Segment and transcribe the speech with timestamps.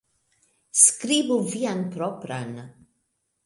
[0.83, 2.61] Skribu vian propran